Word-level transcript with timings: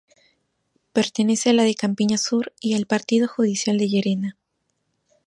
Pertenece 0.93 1.51
a 1.51 1.53
la 1.53 1.61
de 1.61 1.75
Campiña 1.75 2.17
Sur 2.17 2.53
y 2.59 2.73
al 2.73 2.87
Partido 2.87 3.27
judicial 3.27 3.77
de 3.77 3.87
Llerena. 3.87 4.37